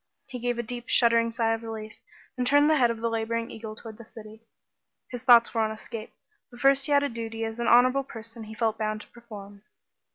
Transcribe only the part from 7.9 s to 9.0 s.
person he felt